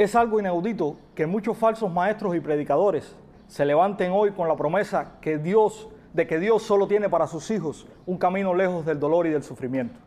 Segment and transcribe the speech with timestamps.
[0.00, 3.14] Es algo inaudito que muchos falsos maestros y predicadores
[3.48, 7.50] se levanten hoy con la promesa que Dios, de que Dios solo tiene para sus
[7.50, 10.00] hijos un camino lejos del dolor y del sufrimiento.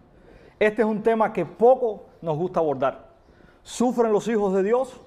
[0.59, 3.09] Este es un tema que poco nos gusta abordar.
[3.61, 4.99] ¿Sufren los hijos de Dios?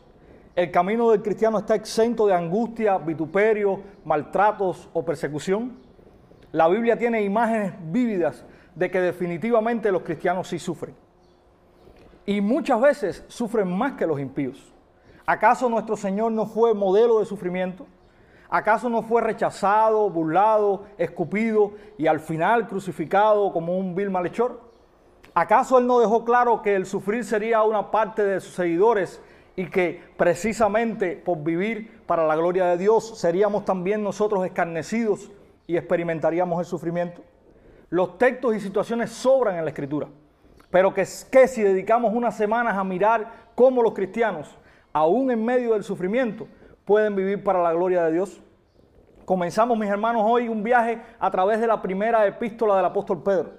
[0.54, 5.78] ¿El camino del cristiano está exento de angustia, vituperio, maltratos o persecución?
[6.52, 8.44] La Biblia tiene imágenes vívidas
[8.76, 10.94] de que definitivamente los cristianos sí sufren.
[12.24, 14.75] Y muchas veces sufren más que los impíos.
[15.26, 17.84] ¿Acaso nuestro Señor no fue modelo de sufrimiento?
[18.48, 24.60] ¿Acaso no fue rechazado, burlado, escupido y al final crucificado como un vil malhechor?
[25.34, 29.20] ¿Acaso Él no dejó claro que el sufrir sería una parte de sus seguidores
[29.56, 35.32] y que precisamente por vivir para la gloria de Dios seríamos también nosotros escarnecidos
[35.66, 37.22] y experimentaríamos el sufrimiento?
[37.90, 40.06] Los textos y situaciones sobran en la Escritura,
[40.70, 44.56] pero que, que si dedicamos unas semanas a mirar cómo los cristianos,
[44.96, 46.48] aún en medio del sufrimiento,
[46.86, 48.40] pueden vivir para la gloria de Dios.
[49.26, 53.50] Comenzamos, mis hermanos, hoy un viaje a través de la primera epístola del apóstol Pedro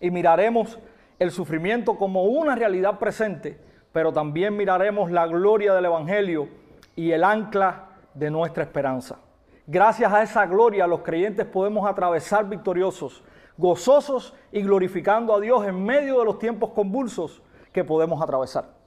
[0.00, 0.80] y miraremos
[1.20, 3.60] el sufrimiento como una realidad presente,
[3.92, 6.48] pero también miraremos la gloria del Evangelio
[6.96, 9.20] y el ancla de nuestra esperanza.
[9.68, 13.22] Gracias a esa gloria los creyentes podemos atravesar victoriosos,
[13.56, 17.40] gozosos y glorificando a Dios en medio de los tiempos convulsos
[17.72, 18.81] que podemos atravesar.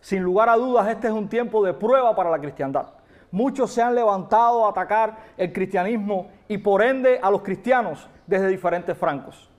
[0.00, 2.86] Sin lugar a dudas, este es un tiempo de prueba para la cristiandad.
[3.30, 8.48] Muchos se han levantado a atacar el cristianismo y por ende a los cristianos desde
[8.48, 9.50] diferentes francos.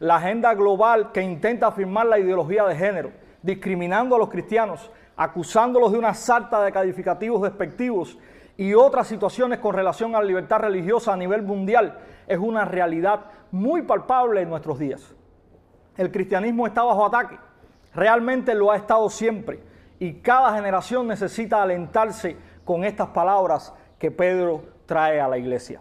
[0.00, 5.92] La agenda global que intenta afirmar la ideología de género, discriminando a los cristianos, acusándolos
[5.92, 8.18] de una sarta de calificativos despectivos
[8.56, 13.26] y otras situaciones con relación a la libertad religiosa a nivel mundial, es una realidad
[13.50, 15.14] muy palpable en nuestros días.
[15.96, 17.38] El cristianismo está bajo ataque,
[17.94, 19.60] realmente lo ha estado siempre,
[19.98, 25.80] y cada generación necesita alentarse con estas palabras que Pedro trae a la iglesia.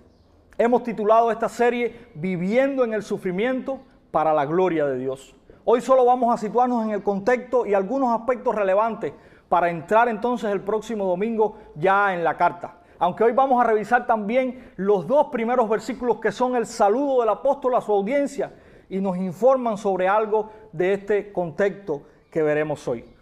[0.57, 3.79] Hemos titulado esta serie Viviendo en el sufrimiento
[4.11, 5.35] para la gloria de Dios.
[5.65, 9.13] Hoy solo vamos a situarnos en el contexto y algunos aspectos relevantes
[9.49, 12.77] para entrar entonces el próximo domingo ya en la carta.
[12.99, 17.29] Aunque hoy vamos a revisar también los dos primeros versículos que son el saludo del
[17.29, 18.53] apóstol a su audiencia
[18.89, 23.12] y nos informan sobre algo de este contexto que veremos hoy.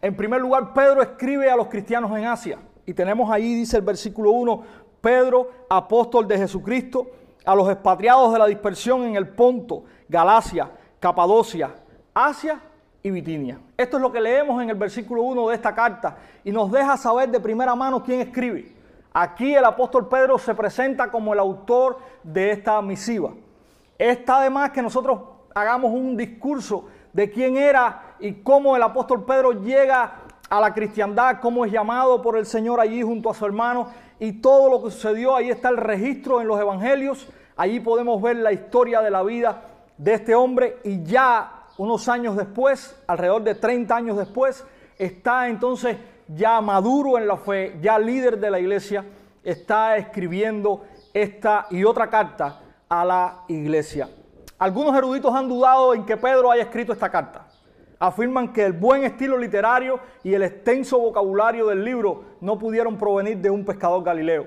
[0.00, 2.58] En primer lugar, Pedro escribe a los cristianos en Asia.
[2.86, 4.62] Y tenemos ahí, dice el versículo 1,
[5.00, 7.08] Pedro, apóstol de Jesucristo,
[7.44, 10.70] a los expatriados de la dispersión en el Ponto, Galacia,
[11.00, 11.74] Capadocia,
[12.14, 12.60] Asia
[13.02, 13.58] y Bitinia.
[13.76, 16.96] Esto es lo que leemos en el versículo 1 de esta carta y nos deja
[16.96, 18.72] saber de primera mano quién escribe.
[19.12, 23.32] Aquí el apóstol Pedro se presenta como el autor de esta misiva.
[23.96, 25.20] Está además que nosotros
[25.54, 30.12] hagamos un discurso de quién era y cómo el apóstol Pedro llega
[30.48, 34.32] a la cristiandad, cómo es llamado por el Señor allí junto a su hermano y
[34.32, 35.36] todo lo que sucedió.
[35.36, 37.28] Ahí está el registro en los evangelios.
[37.56, 39.62] Allí podemos ver la historia de la vida
[39.96, 44.64] de este hombre y ya unos años después, alrededor de 30 años después,
[44.98, 45.96] está entonces
[46.28, 49.04] ya maduro en la fe, ya líder de la iglesia,
[49.44, 54.08] está escribiendo esta y otra carta a la iglesia.
[54.58, 57.47] Algunos eruditos han dudado en que Pedro haya escrito esta carta
[57.98, 63.38] afirman que el buen estilo literario y el extenso vocabulario del libro no pudieron provenir
[63.38, 64.46] de un pescador galileo.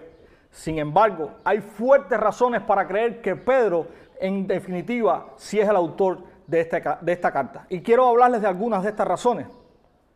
[0.50, 3.88] Sin embargo, hay fuertes razones para creer que Pedro,
[4.20, 7.66] en definitiva, sí es el autor de esta, carta.
[7.70, 9.48] Y quiero hablarles de algunas de estas razones.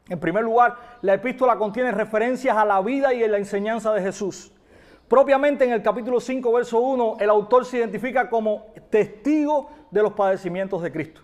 [0.10, 4.02] En primer lugar, la epístola contiene referencias a la vida y a la enseñanza de
[4.02, 4.52] Jesús.
[5.08, 10.14] Propiamente en el capítulo 5, verso 1, el autor se identifica como testigo de los
[10.14, 11.22] padecimientos de Cristo.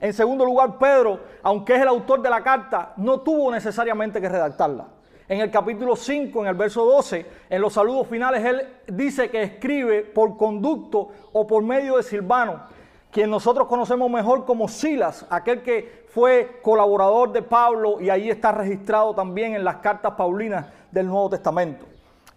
[0.00, 4.28] En segundo lugar, Pedro, aunque es el autor de la carta, no tuvo necesariamente que
[4.28, 4.86] redactarla.
[5.28, 9.42] En el capítulo 5, en el verso 12, en los saludos finales, él dice que
[9.42, 12.60] escribe por conducto o por medio de Silvano,
[13.10, 18.52] quien nosotros conocemos mejor como Silas, aquel que fue colaborador de Pablo y ahí está
[18.52, 21.86] registrado también en las cartas paulinas del Nuevo Testamento.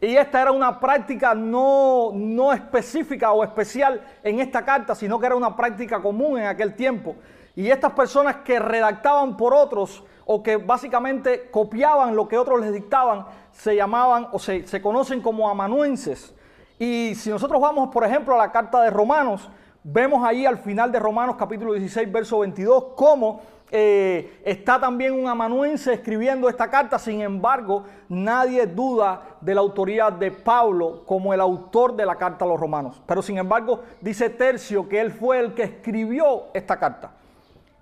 [0.01, 5.25] Y esta era una práctica no, no específica o especial en esta carta, sino que
[5.25, 7.15] era una práctica común en aquel tiempo.
[7.59, 12.71] Y estas personas que redactaban por otros o que básicamente copiaban lo que otros les
[12.71, 16.33] dictaban, se llamaban o se, conocen como amanuenses.
[16.79, 19.49] Y si nosotros vamos, por ejemplo, a la carta de Romanos,
[19.83, 25.27] vemos ahí al final de Romanos capítulo 16, verso 22, cómo eh, está también un
[25.27, 26.97] amanuense escribiendo esta carta.
[26.97, 32.45] Sin embargo, nadie duda de la autoría de Pablo como el autor de la carta
[32.45, 33.01] a los romanos.
[33.05, 37.18] Pero sin embargo, dice Tercio que él fue el que escribió esta carta.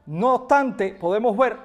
[0.08, 1.58] No obstante, podemos ver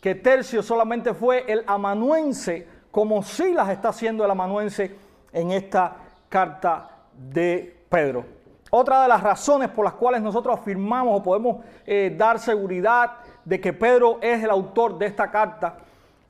[0.00, 4.94] que Tercio solamente fue el amanuense como sí las está haciendo el amanuense
[5.32, 5.96] en esta
[6.28, 8.24] carta de Pedro.
[8.70, 13.12] Otra de las razones por las cuales nosotros afirmamos o podemos eh, dar seguridad
[13.42, 15.78] de que Pedro es el autor de esta carta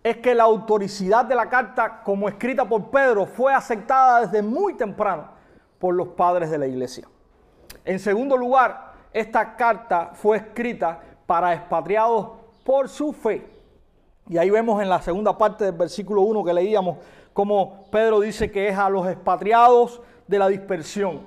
[0.04, 4.74] es que la autoricidad de la carta como escrita por Pedro fue aceptada desde muy
[4.74, 5.24] temprano
[5.80, 7.08] por los padres de la iglesia.
[7.84, 12.30] En segundo lugar, esta carta fue escrita para expatriados
[12.64, 13.46] por su fe.
[14.30, 16.96] Y ahí vemos en la segunda parte del versículo 1 que leíamos
[17.34, 21.20] como Pedro dice que es a los expatriados de la dispersión.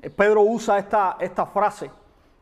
[0.00, 1.90] Eh, Pedro usa esta, esta frase.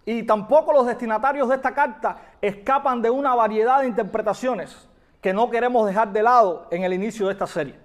[0.06, 4.88] Y tampoco los destinatarios de esta carta escapan de una variedad de interpretaciones
[5.20, 7.78] que no queremos dejar de lado en el inicio de esta serie.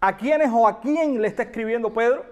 [0.00, 2.26] ¿A quiénes o a quién le está escribiendo Pedro?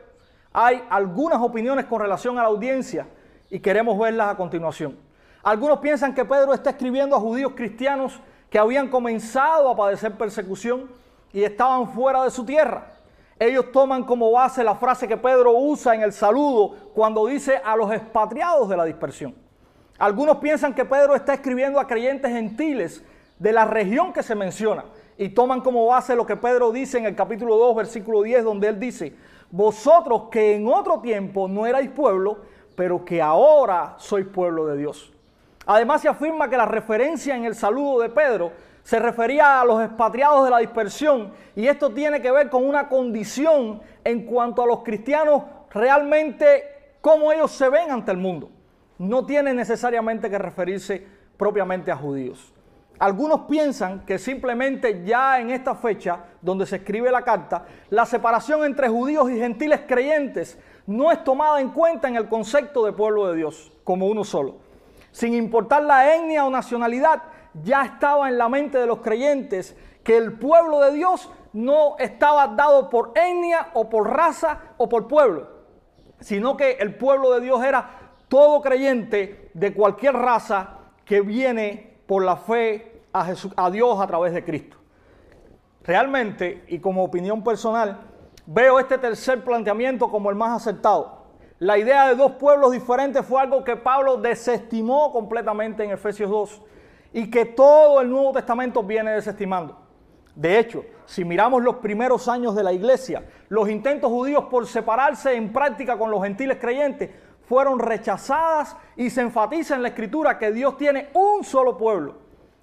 [0.52, 3.06] Hay algunas opiniones con relación a la audiencia
[3.48, 4.98] y queremos verlas a continuación.
[5.44, 8.18] Algunos piensan que Pedro está escribiendo a judíos cristianos
[8.48, 10.90] que habían comenzado a padecer persecución
[11.34, 12.94] y estaban fuera de su tierra.
[13.38, 17.76] Ellos toman como base la frase que Pedro usa en el saludo cuando dice a
[17.76, 19.34] los expatriados de la dispersión.
[19.98, 23.04] Algunos piensan que Pedro está escribiendo a creyentes gentiles
[23.38, 24.86] de la región que se menciona
[25.18, 28.68] y toman como base lo que Pedro dice en el capítulo 2, versículo 10, donde
[28.68, 29.14] él dice,
[29.50, 32.38] vosotros que en otro tiempo no erais pueblo,
[32.74, 35.13] pero que ahora sois pueblo de Dios.
[35.66, 38.52] Además se afirma que la referencia en el saludo de Pedro
[38.82, 42.88] se refería a los expatriados de la dispersión y esto tiene que ver con una
[42.88, 48.50] condición en cuanto a los cristianos realmente cómo ellos se ven ante el mundo.
[48.98, 51.06] No tiene necesariamente que referirse
[51.36, 52.52] propiamente a judíos.
[52.98, 58.64] Algunos piensan que simplemente ya en esta fecha, donde se escribe la carta, la separación
[58.64, 63.26] entre judíos y gentiles creyentes no es tomada en cuenta en el concepto de pueblo
[63.26, 64.63] de Dios como uno solo.
[65.14, 67.22] Sin importar la etnia o nacionalidad,
[67.62, 72.48] ya estaba en la mente de los creyentes que el pueblo de Dios no estaba
[72.48, 75.46] dado por etnia o por raza o por pueblo,
[76.18, 77.90] sino que el pueblo de Dios era
[78.26, 84.34] todo creyente de cualquier raza que viene por la fe a, a Dios a través
[84.34, 84.78] de Cristo.
[85.84, 88.00] Realmente, y como opinión personal,
[88.46, 91.23] veo este tercer planteamiento como el más acertado.
[91.64, 96.62] La idea de dos pueblos diferentes fue algo que Pablo desestimó completamente en Efesios 2
[97.14, 99.78] y que todo el Nuevo Testamento viene desestimando.
[100.34, 105.36] De hecho, si miramos los primeros años de la iglesia, los intentos judíos por separarse
[105.36, 107.08] en práctica con los gentiles creyentes
[107.48, 112.16] fueron rechazadas y se enfatiza en la escritura que Dios tiene un solo pueblo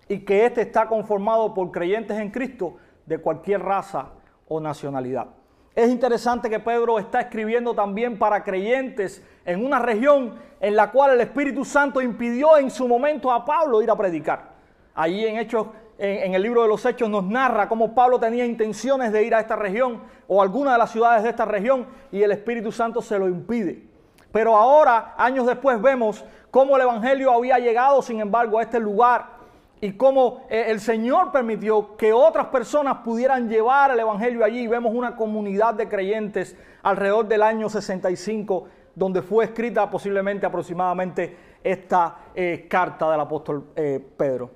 [0.09, 2.75] y que éste está conformado por creyentes en Cristo
[3.07, 4.09] de cualquier raza
[4.48, 5.41] o nacionalidad.
[5.74, 11.12] Es interesante que Pedro está escribiendo también para creyentes en una región en la cual
[11.12, 14.52] el Espíritu Santo impidió en su momento a Pablo ir a predicar.
[14.94, 19.14] Allí en Hechos, en, el libro de los Hechos nos narra cómo Pablo tenía intenciones
[19.14, 22.32] de ir a esta región o alguna de las ciudades de esta región y el
[22.32, 23.82] Espíritu Santo se lo impide.
[24.32, 29.41] Pero ahora, años después, vemos cómo el Evangelio había llegado, sin embargo, a este lugar
[29.83, 34.68] y cómo eh, el Señor permitió que otras personas pudieran llevar el Evangelio allí.
[34.68, 42.16] Vemos una comunidad de creyentes alrededor del año 65, donde fue escrita posiblemente aproximadamente esta
[42.36, 44.51] eh, carta del apóstol eh, Pedro.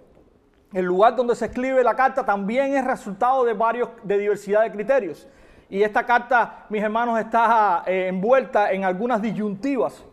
[0.72, 4.72] El lugar donde se escribe la carta también es resultado de varios, de diversidad de
[4.72, 5.28] criterios.
[5.70, 10.06] Y esta carta, mis hermanos, está envuelta en algunas disyuntivas.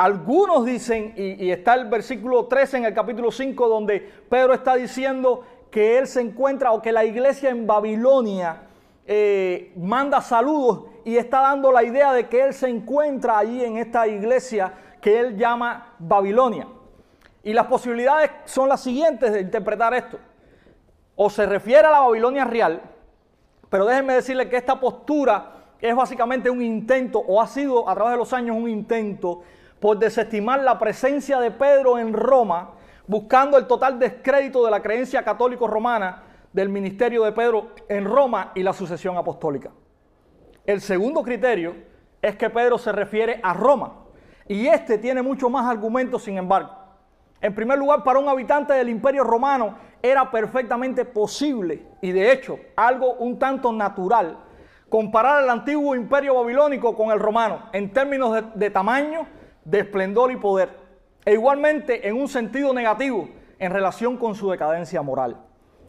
[0.00, 5.44] Algunos dicen, y, está el versículo 13 en el capítulo 5, donde Pedro está diciendo
[5.70, 8.62] que él se encuentra o que la iglesia en Babilonia
[9.04, 13.76] eh, manda saludos y está dando la idea de que él se encuentra allí en
[13.76, 16.66] esta iglesia que él llama Babilonia.
[17.44, 20.18] Y las posibilidades son las siguientes de interpretar esto.
[21.14, 22.80] O se refiere a la Babilonia real,
[23.68, 28.12] pero déjenme decirle que esta postura es básicamente un intento, o ha sido a través
[28.12, 29.42] de los años un intento
[29.80, 32.72] por desestimar la presencia de Pedro en Roma,
[33.06, 36.22] buscando el total descrédito de la creencia católico romana
[36.52, 39.70] del ministerio de Pedro en Roma y la sucesión apostólica.
[40.66, 41.74] El segundo criterio
[42.20, 43.94] es que Pedro se refiere a Roma
[44.46, 46.70] y este tiene mucho más argumentos, sin embargo.
[47.40, 52.58] En primer lugar, para un habitante del imperio romano era perfectamente posible y de hecho
[52.76, 54.38] algo un tanto natural
[54.90, 59.26] comparar el antiguo imperio babilónico con el romano en términos de, de tamaño,
[59.70, 60.70] de esplendor y poder,
[61.24, 65.36] e igualmente en un sentido negativo en relación con su decadencia moral.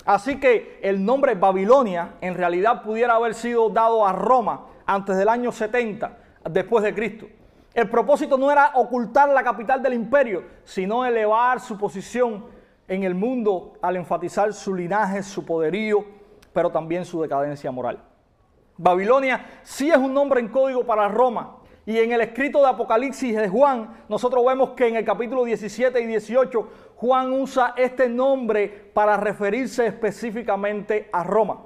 [0.06, 5.30] Así que el nombre Babilonia en realidad pudiera haber sido dado a Roma antes del
[5.30, 6.18] año 70
[6.50, 7.28] después de Cristo.
[7.74, 12.46] El propósito no era ocultar la capital del imperio, sino elevar su posición
[12.88, 16.22] en el mundo al enfatizar su linaje, su poderío
[16.54, 18.00] pero también su decadencia moral.
[18.78, 21.58] Babilonia sí es un nombre en código para Roma.
[21.92, 26.00] Y en el escrito de Apocalipsis de Juan, nosotros vemos que en el capítulo 17
[26.00, 31.64] y 18, Juan usa este nombre para referirse específicamente a Roma.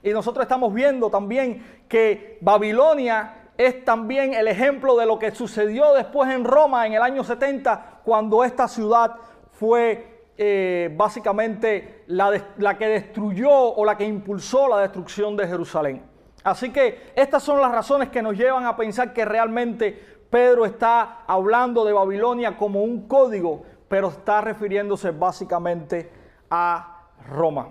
[0.00, 5.92] Y nosotros estamos viendo también que Babilonia es también el ejemplo de lo que sucedió
[5.92, 9.16] después en Roma en el año 70, cuando esta ciudad
[9.50, 16.13] fue eh, básicamente la, la que destruyó o la que impulsó la destrucción de Jerusalén.
[16.44, 19.92] Así que estas son las razones que nos llevan a pensar que realmente
[20.28, 26.10] Pedro está hablando de Babilonia como un código, pero está refiriéndose básicamente
[26.50, 27.70] a Roma.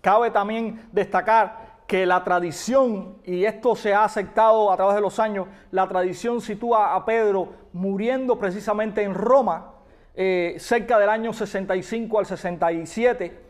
[0.00, 5.18] Cabe también destacar que la tradición, y esto se ha aceptado a través de los
[5.18, 9.72] años, la tradición sitúa a Pedro muriendo precisamente en Roma,
[10.14, 13.40] eh, cerca del año 65 al 67,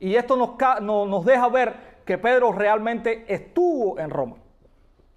[0.00, 0.50] y esto nos,
[0.82, 4.36] nos deja ver que Pedro realmente estuvo en Roma.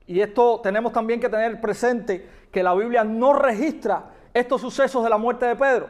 [0.06, 5.10] Y esto tenemos también que tener presente que la Biblia no registra estos sucesos de
[5.10, 5.89] la muerte de Pedro,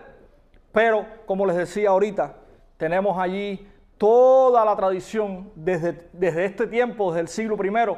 [0.72, 2.36] pero como les decía ahorita,
[2.78, 7.98] tenemos allí toda la tradición desde, desde este tiempo, desde el siglo I,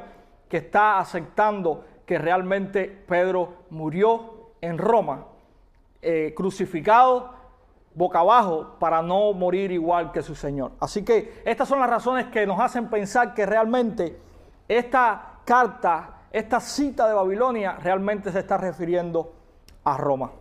[0.50, 5.28] que está aceptando que realmente Pedro murió en Roma,
[6.02, 7.39] eh, crucificado
[7.94, 10.72] boca abajo para no morir igual que su Señor.
[10.80, 14.20] Así que estas son las razones que nos hacen pensar que realmente
[14.68, 19.34] esta carta, esta cita de Babilonia, realmente se está refiriendo
[19.84, 20.32] a Roma.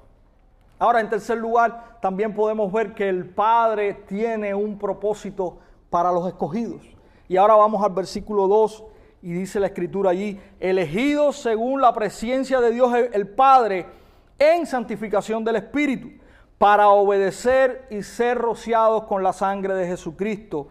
[0.78, 5.58] Ahora, en tercer lugar, también podemos ver que el Padre tiene un propósito
[5.90, 6.82] para los escogidos.
[7.26, 8.84] Y ahora vamos al versículo 2
[9.22, 13.86] y dice la escritura allí, elegidos según la presencia de Dios el Padre
[14.38, 16.10] en santificación del Espíritu,
[16.58, 20.66] para obedecer y ser rociados con la sangre de Jesucristo.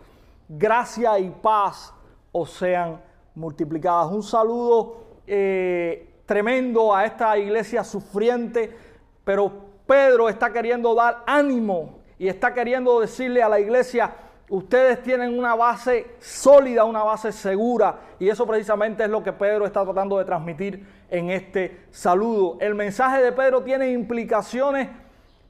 [0.49, 1.93] Gracia y paz
[2.31, 3.01] os sean
[3.35, 4.11] multiplicadas.
[4.11, 8.75] Un saludo eh, tremendo a esta iglesia sufriente,
[9.23, 9.51] pero
[9.87, 14.13] Pedro está queriendo dar ánimo y está queriendo decirle a la iglesia,
[14.49, 17.99] ustedes tienen una base sólida, una base segura.
[18.19, 22.57] Y eso precisamente es lo que Pedro está tratando de transmitir en este saludo.
[22.59, 24.89] El mensaje de Pedro tiene implicaciones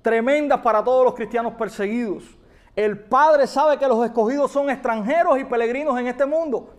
[0.07, 2.23] tremendas para todos los cristianos perseguidos.
[2.73, 6.75] El Padre sabe que los escogidos son extranjeros y peregrinos en este mundo.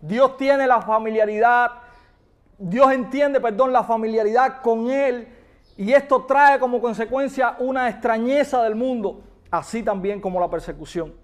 [0.00, 1.72] Dios tiene la familiaridad,
[2.56, 5.26] Dios entiende, perdón, la familiaridad con Él
[5.76, 11.14] y esto trae como consecuencia una extrañeza del mundo, así también como la persecución.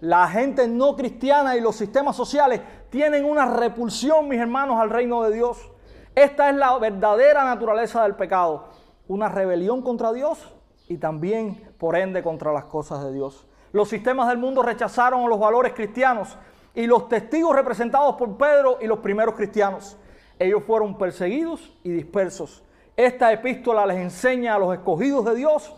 [0.00, 5.22] La gente no cristiana y los sistemas sociales tienen una repulsión, mis hermanos, al reino
[5.22, 5.70] de Dios.
[6.16, 8.70] Esta es la verdadera naturaleza del pecado,
[9.06, 10.55] una rebelión contra Dios
[10.88, 13.46] y también, por ende, contra las cosas de Dios.
[13.72, 16.36] Los sistemas del mundo rechazaron los valores cristianos
[16.74, 19.96] y los testigos representados por Pedro y los primeros cristianos.
[20.38, 22.62] Ellos fueron perseguidos y dispersos.
[22.96, 25.74] Esta epístola les enseña a los escogidos de Dios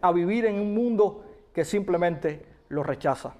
[0.00, 3.34] a vivir en un mundo que simplemente los rechaza.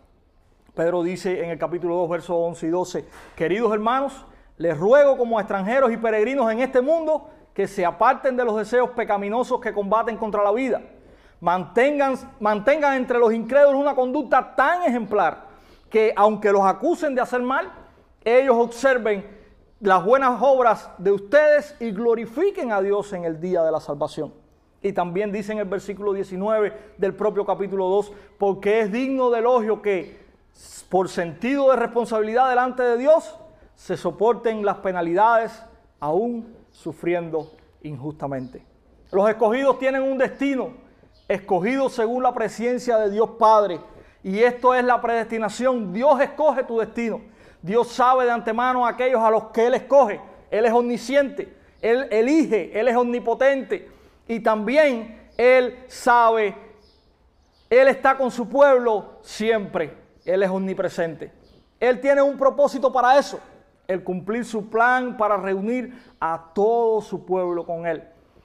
[0.75, 3.05] Pedro dice en el capítulo 2, versos 11 y 12,
[3.37, 4.25] queridos hermanos,
[4.57, 8.91] les ruego como extranjeros y peregrinos en este mundo que se aparten de los deseos
[8.91, 10.81] pecaminosos que combaten contra la vida.
[11.43, 15.49] Mantengan, mantengan entre los incrédulos una conducta tan ejemplar
[15.91, 17.69] que aunque los acusen de hacer mal,
[18.23, 19.27] ellos observen
[19.81, 24.33] las buenas obras de ustedes y glorifiquen a Dios en el día de la salvación.
[24.83, 29.41] Y también dice en el versículo 19 del propio capítulo 2, porque es digno de
[29.41, 30.23] elogio que
[30.89, 33.37] por sentido de responsabilidad delante de Dios
[33.75, 35.61] se soporten las penalidades
[35.99, 37.51] aún sufriendo
[37.83, 38.65] injustamente.
[39.11, 40.71] Los escogidos tienen un destino,
[41.29, 43.81] escogidos según la presencia de Dios Padre.
[44.23, 45.93] Y esto es la predestinación.
[45.93, 47.21] Dios escoge tu destino.
[47.61, 50.21] Dios sabe de antemano a aquellos a los que Él escoge.
[50.51, 53.91] Él es omnisciente, Él elige, Él es omnipotente.
[54.29, 56.55] Y también Él sabe,
[57.71, 59.97] Él está con su pueblo siempre.
[60.25, 61.33] Él es omnipresente.
[61.81, 63.41] Él tiene un propósito para eso,
[63.89, 68.05] el cumplir su plan para reunir a todo su pueblo con Él.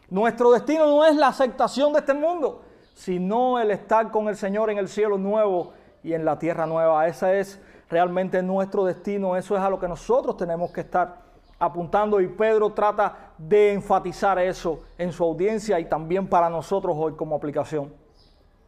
[0.09, 2.63] Nuestro destino no es la aceptación de este mundo,
[2.97, 7.05] sino el estar con el Señor en el cielo nuevo y en la tierra nueva.
[7.05, 7.61] Esa es
[7.91, 9.37] realmente nuestro destino.
[9.37, 11.15] Eso es a lo que nosotros tenemos que estar
[11.59, 17.13] apuntando y Pedro trata de enfatizar eso en su audiencia y también para nosotros hoy
[17.13, 17.93] como aplicación.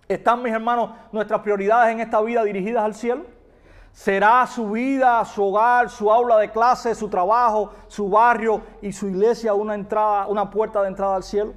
[0.07, 3.25] ¿Están mis hermanos nuestras prioridades en esta vida dirigidas al cielo?
[3.91, 9.07] ¿Será su vida, su hogar, su aula de clase, su trabajo, su barrio y su
[9.07, 11.53] iglesia una entrada, una puerta de entrada al cielo?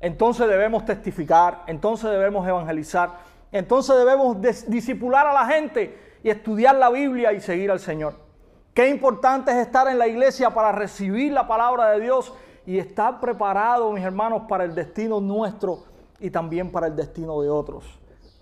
[0.00, 3.18] Entonces debemos testificar, entonces debemos evangelizar,
[3.52, 4.36] entonces debemos
[4.68, 8.14] disipular a la gente y estudiar la Biblia y seguir al Señor.
[8.74, 12.34] Qué importante es estar en la iglesia para recibir la palabra de Dios
[12.66, 15.84] y estar preparado, mis hermanos, para el destino nuestro
[16.20, 17.84] y también para el destino de otros.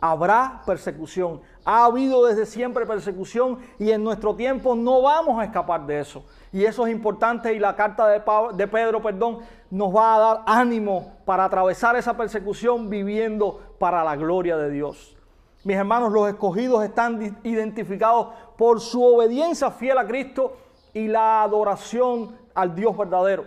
[0.07, 5.87] Habrá persecución, ha habido desde siempre persecución y en nuestro tiempo no vamos a escapar
[5.87, 6.27] de eso.
[6.53, 9.39] Y eso es importante y la carta de, Pedro, perdón,
[9.71, 15.17] nos va a dar ánimo para atravesar esa persecución viviendo para la gloria de Dios.
[15.65, 18.27] Mis hermanos, los escogidos están identificados
[18.59, 20.59] por su obediencia fiel a Cristo
[20.93, 23.47] y la adoración al Dios verdadero.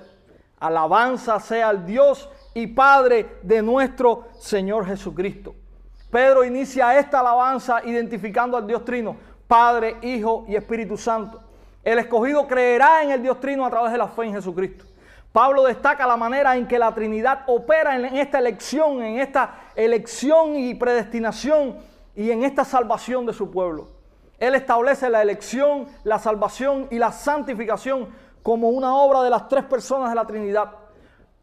[0.60, 5.54] Alabanza sea al Dios y Padre de nuestro Señor Jesucristo.
[6.10, 11.42] Pedro inicia esta alabanza identificando al Dios Trino, Padre, Hijo y Espíritu Santo.
[11.84, 14.86] El escogido creerá en el Dios Trino a través de la fe en Jesucristo.
[15.32, 20.56] Pablo destaca la manera en que la Trinidad opera en esta elección, en esta elección
[20.56, 21.78] y predestinación
[22.16, 23.90] y en esta salvación de su pueblo.
[24.40, 28.08] Él establece la elección, la salvación y la santificación
[28.42, 30.72] como una obra de las tres personas de la Trinidad.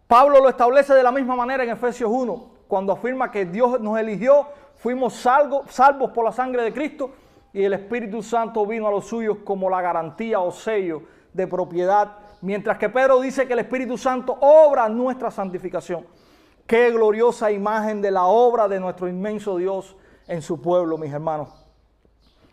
[0.07, 3.97] Pablo lo establece de la misma manera en Efesios 1, cuando afirma que Dios nos
[4.01, 7.13] eligió, fuimos salvos, salvos por la sangre de Cristo
[7.53, 11.03] y el Espíritu Santo vino a los suyos como la garantía o sello
[11.33, 16.05] de propiedad, mientras que Pedro dice que el Espíritu Santo obra nuestra santificación.
[16.67, 21.51] Qué gloriosa imagen de la obra de nuestro inmenso Dios en su pueblo, mis hermanos.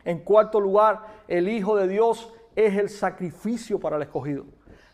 [0.06, 4.46] En cuarto lugar, el Hijo de Dios es el sacrificio para el escogido.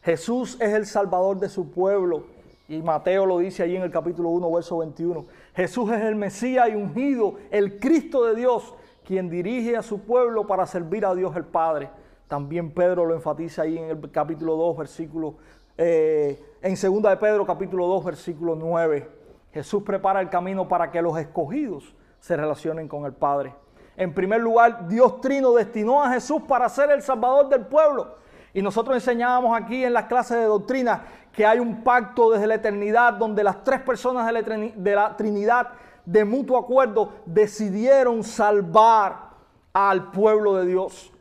[0.04, 2.37] Jesús es el Salvador de su pueblo
[2.68, 5.26] y Mateo lo dice allí en el capítulo 1, verso 21.
[5.56, 10.46] Jesús es el Mesías y ungido, el Cristo de Dios, quien dirige a su pueblo
[10.46, 11.90] para servir a Dios el Padre.
[12.28, 15.36] También Pedro lo enfatiza ahí en el capítulo 2, versículo,
[15.78, 19.10] eh, en segunda de Pedro, capítulo 2, versículo 9.
[19.54, 23.56] Jesús prepara el camino para que los escogidos se relacionen con el Padre.
[23.96, 28.16] En primer lugar, Dios Trino destinó a Jesús para ser el Salvador del pueblo.
[28.54, 32.56] Y nosotros enseñábamos aquí en las clases de doctrina que hay un pacto desde la
[32.56, 35.70] eternidad donde las tres personas de la, Trinidad
[36.06, 39.30] de mutuo acuerdo decidieron salvar
[39.72, 41.14] al pueblo de Dios.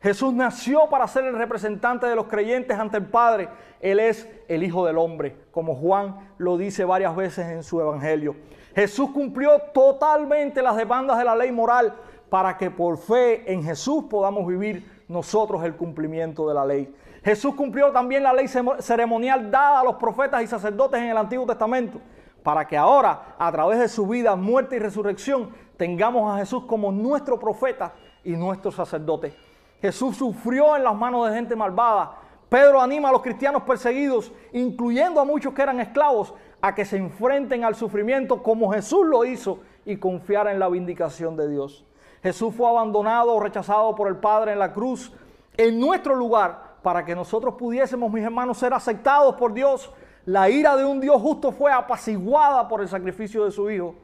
[0.00, 3.48] Jesús nació para ser el representante de los creyentes ante el Padre.
[3.80, 8.36] Él es el Hijo del Hombre, como Juan lo dice varias veces en su Evangelio.
[8.74, 11.94] Jesús cumplió totalmente las demandas de la ley moral
[12.28, 16.94] para que por fe en Jesús podamos vivir nosotros el cumplimiento de la ley.
[17.24, 21.46] Jesús cumplió también la ley ceremonial dada a los profetas y sacerdotes en el Antiguo
[21.46, 22.00] Testamento,
[22.42, 26.90] para que ahora, a través de su vida, muerte y resurrección, tengamos a Jesús como
[26.90, 27.92] nuestro profeta
[28.24, 29.34] y nuestro sacerdote.
[29.80, 32.18] Jesús sufrió en las manos de gente malvada.
[32.48, 36.96] Pedro anima a los cristianos perseguidos, incluyendo a muchos que eran esclavos, a que se
[36.96, 41.84] enfrenten al sufrimiento como Jesús lo hizo y confiar en la vindicación de Dios.
[42.22, 45.12] Jesús fue abandonado o rechazado por el Padre en la cruz
[45.56, 49.90] en nuestro lugar para que nosotros pudiésemos, mis hermanos, ser aceptados por Dios.
[50.24, 53.94] La ira de un Dios justo fue apaciguada por el sacrificio de su Hijo.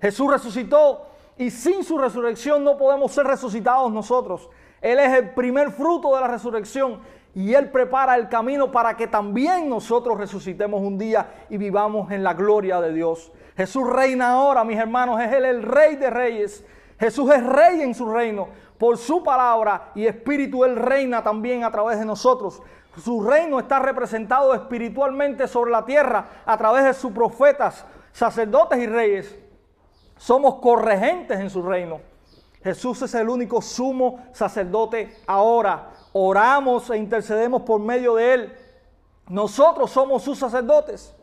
[0.00, 1.06] Jesús resucitó
[1.38, 4.48] y sin su resurrección no podemos ser resucitados nosotros.
[4.80, 7.00] Él es el primer fruto de la resurrección
[7.34, 12.22] y Él prepara el camino para que también nosotros resucitemos un día y vivamos en
[12.22, 13.30] la gloria de Dios.
[13.56, 16.64] Jesús reina ahora, mis hermanos, es Él el rey de reyes.
[16.98, 21.70] Jesús es rey en su reino por su palabra y espíritu Él reina también a
[21.70, 22.62] través de nosotros.
[23.02, 28.86] Su reino está representado espiritualmente sobre la tierra a través de sus profetas, sacerdotes y
[28.86, 29.36] reyes.
[30.16, 32.00] Somos corregentes en su reino.
[32.62, 35.90] Jesús es el único sumo sacerdote ahora.
[36.12, 38.56] Oramos e intercedemos por medio de Él.
[39.28, 41.14] Nosotros somos sus sacerdotes.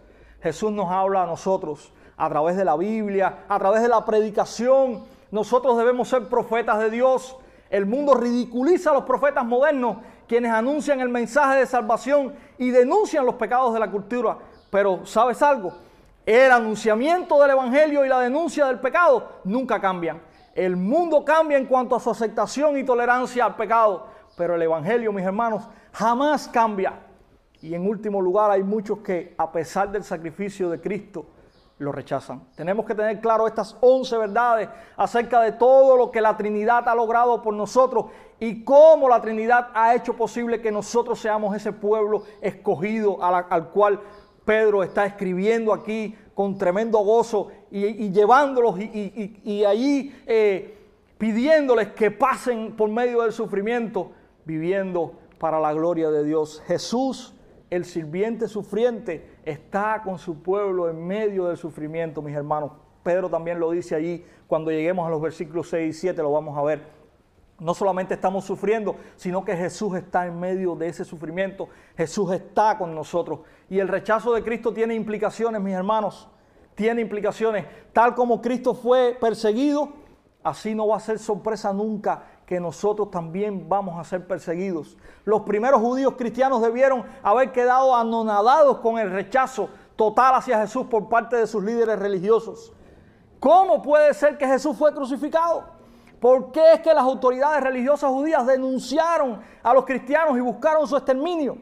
[0.41, 5.05] Jesús nos habla a nosotros a través de la Biblia, a través de la predicación.
[5.33, 7.35] Nosotros debemos ser profetas de Dios.
[7.71, 13.25] El mundo ridiculiza a los profetas modernos, quienes anuncian el mensaje de salvación y denuncian
[13.25, 14.37] los pecados de la cultura.
[14.69, 15.73] Pero, ¿sabes algo?
[16.23, 20.21] El anunciamiento del Evangelio y la denuncia del pecado nunca cambian.
[20.53, 24.05] El mundo cambia en cuanto a su aceptación y tolerancia al pecado,
[24.37, 27.07] pero el Evangelio, mis hermanos, jamás cambia.
[27.59, 31.25] Y en último lugar, hay muchos que, a pesar del sacrificio de Cristo,
[31.79, 32.43] lo rechazan.
[32.55, 36.95] Tenemos que tener claro estas 11 verdades acerca de todo lo que la Trinidad ha
[36.95, 38.05] logrado por nosotros
[38.39, 43.99] y cómo la Trinidad ha hecho posible que nosotros seamos ese pueblo escogido al cual
[44.45, 50.77] Pedro está escribiendo aquí con tremendo gozo y, llevándolos y, y allí eh,
[51.17, 54.11] pidiéndoles que pasen por medio del sufrimiento,
[54.45, 56.61] viviendo para la gloria de Dios.
[56.67, 57.33] Jesús,
[57.69, 62.71] el sirviente sufriente, está con su pueblo en medio del sufrimiento, mis hermanos.
[63.03, 66.57] Pedro también lo dice allí, cuando lleguemos a los versículos 6 y 7 lo vamos
[66.57, 67.03] a ver.
[67.59, 71.69] No solamente estamos sufriendo, sino que Jesús está en medio de ese sufrimiento.
[71.95, 73.41] Jesús está con nosotros.
[73.69, 76.29] Y el rechazo de Cristo tiene implicaciones, mis hermanos.
[76.75, 77.65] Tiene implicaciones.
[77.93, 79.93] Tal como Cristo fue perseguido,
[80.43, 84.95] así no va a ser sorpresa nunca que nosotros también vamos a ser perseguidos.
[85.25, 91.09] Los primeros judíos cristianos debieron haber quedado anonadados con el rechazo total hacia Jesús por
[91.09, 92.71] parte de sus líderes religiosos.
[93.39, 95.63] ¿Cómo puede ser que Jesús fue crucificado?
[96.19, 100.95] ¿Por qué es que las autoridades religiosas judías denunciaron a los cristianos y buscaron su
[100.95, 101.57] exterminio?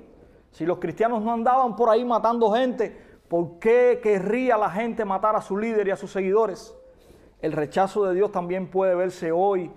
[0.52, 5.38] Si los cristianos no andaban por ahí matando gente, ¿por qué querría la gente matar
[5.38, 6.76] a su líder y a sus seguidores?
[7.40, 9.72] El rechazo de Dios también puede verse hoy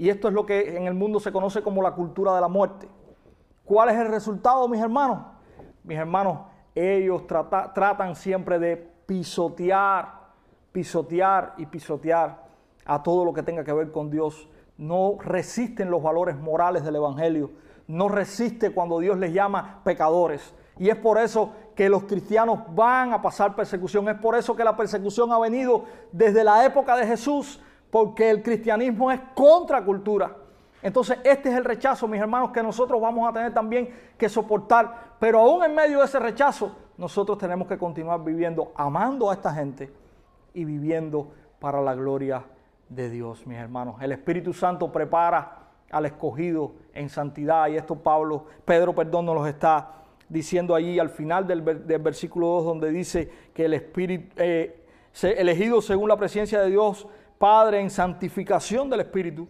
[0.00, 2.48] y esto es lo que en el mundo se conoce como la cultura de la
[2.48, 2.88] muerte.
[3.66, 5.26] ¿Cuál es el resultado, mis hermanos?
[5.84, 6.38] Mis hermanos,
[6.74, 10.10] ellos tratan siempre de pisotear,
[10.72, 12.46] pisotear y pisotear
[12.86, 14.48] a todo lo que tenga que ver con Dios.
[14.78, 17.50] No resisten los valores morales del Evangelio.
[17.86, 20.54] No resiste cuando Dios les llama pecadores.
[20.78, 24.08] Y es por eso que los cristianos van a pasar persecución.
[24.08, 27.60] Es por eso que la persecución ha venido desde la época de Jesús
[27.90, 30.36] porque el cristianismo es contracultura.
[30.82, 35.16] Entonces, este es el rechazo, mis hermanos, que nosotros vamos a tener también que soportar.
[35.18, 39.52] Pero aún en medio de ese rechazo, nosotros tenemos que continuar viviendo, amando a esta
[39.52, 39.92] gente
[40.54, 42.44] y viviendo para la gloria
[42.88, 43.96] de Dios, mis hermanos.
[44.00, 45.58] El Espíritu Santo prepara
[45.90, 49.92] al escogido en santidad y esto Pablo, Pedro, perdón, nos lo está
[50.28, 54.84] diciendo allí al final del, versículo 2 donde dice que el Espíritu, eh,
[55.22, 57.06] elegido según la presencia de Dios,
[57.40, 59.48] Padre, en santificación del Espíritu.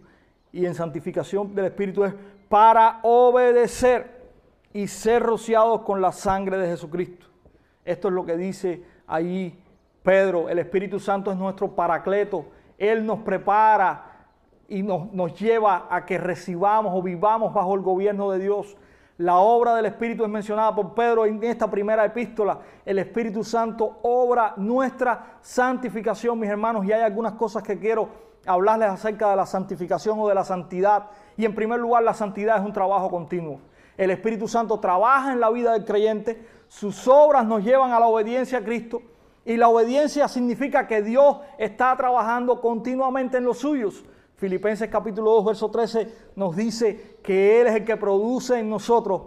[0.53, 2.13] Y en santificación del Espíritu es
[2.47, 4.29] para obedecer
[4.71, 7.25] y ser rociados con la sangre de Jesucristo.
[7.83, 9.61] Esto es lo que dice ahí
[10.03, 10.47] Pedro.
[10.47, 12.45] El Espíritu Santo es nuestro paracleto.
[12.77, 14.25] Él nos prepara
[14.69, 18.77] y nos, nos lleva a que recibamos o vivamos bajo el gobierno de Dios.
[19.21, 22.57] La obra del Espíritu es mencionada por Pedro en esta primera epístola.
[22.83, 28.09] El Espíritu Santo obra nuestra santificación, mis hermanos, y hay algunas cosas que quiero
[28.47, 31.05] hablarles acerca de la santificación o de la santidad.
[31.37, 33.59] Y en primer lugar, la santidad es un trabajo continuo.
[33.95, 38.07] El Espíritu Santo trabaja en la vida del creyente, sus obras nos llevan a la
[38.07, 39.03] obediencia a Cristo
[39.45, 44.03] y la obediencia significa que Dios está trabajando continuamente en los suyos.
[44.41, 49.21] Filipenses capítulo 2, verso 13 nos dice que Él es el que produce en nosotros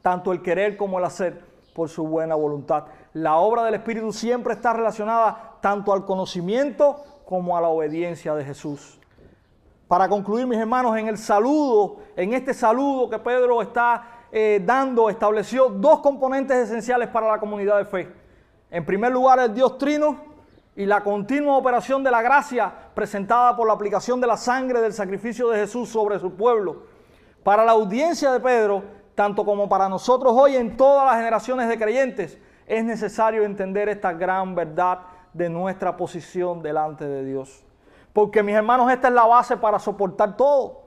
[0.00, 1.42] tanto el querer como el hacer
[1.74, 2.84] por su buena voluntad.
[3.14, 8.44] La obra del Espíritu siempre está relacionada tanto al conocimiento como a la obediencia de
[8.44, 9.00] Jesús.
[9.88, 15.10] Para concluir, mis hermanos, en el saludo, en este saludo que Pedro está eh, dando,
[15.10, 18.12] estableció dos componentes esenciales para la comunidad de fe.
[18.70, 20.27] En primer lugar, el Dios Trino,
[20.78, 24.92] y la continua operación de la gracia presentada por la aplicación de la sangre del
[24.92, 26.84] sacrificio de Jesús sobre su pueblo.
[27.42, 28.84] Para la audiencia de Pedro,
[29.16, 34.12] tanto como para nosotros hoy en todas las generaciones de creyentes, es necesario entender esta
[34.12, 35.00] gran verdad
[35.32, 37.64] de nuestra posición delante de Dios.
[38.12, 40.82] Porque mis hermanos, esta es la base para soportar todo.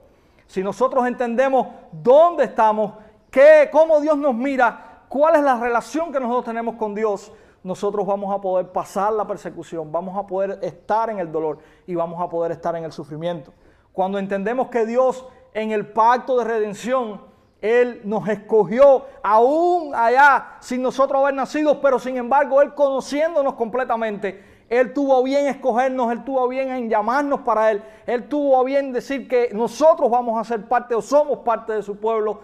[0.46, 2.94] Si nosotros entendemos dónde estamos,
[3.30, 7.30] qué, cómo Dios nos mira, cuál es la relación que nosotros tenemos con Dios,
[7.62, 11.94] nosotros vamos a poder pasar la persecución, vamos a poder estar en el dolor y
[11.94, 13.52] vamos a poder estar en el sufrimiento.
[13.92, 17.20] Cuando entendemos que Dios en el pacto de redención,
[17.60, 24.64] Él nos escogió aún allá sin nosotros haber nacido, pero sin embargo Él conociéndonos completamente,
[24.68, 29.28] Él tuvo bien escogernos, Él tuvo bien en llamarnos para Él, Él tuvo bien decir
[29.28, 32.40] que nosotros vamos a ser parte o somos parte de su pueblo,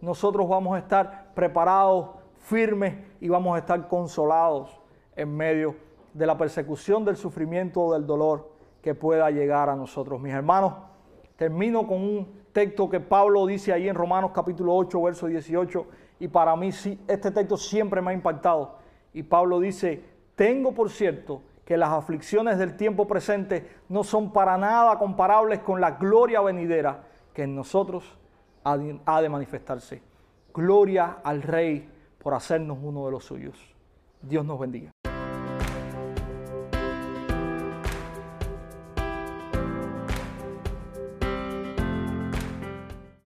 [0.00, 2.08] nosotros vamos a estar preparados
[2.46, 4.80] firmes y vamos a estar consolados
[5.16, 5.74] en medio
[6.14, 10.20] de la persecución, del sufrimiento o del dolor que pueda llegar a nosotros.
[10.20, 10.74] Mis hermanos,
[11.34, 15.86] termino con un texto que Pablo dice ahí en Romanos capítulo 8, verso 18,
[16.20, 18.76] y para mí este texto siempre me ha impactado.
[19.12, 20.04] Y Pablo dice,
[20.36, 25.80] tengo por cierto que las aflicciones del tiempo presente no son para nada comparables con
[25.80, 27.02] la gloria venidera
[27.34, 28.16] que en nosotros
[28.62, 30.00] ha de manifestarse.
[30.54, 31.95] Gloria al Rey
[32.26, 33.56] por hacernos uno de los suyos.
[34.20, 34.95] Dios nos bendiga.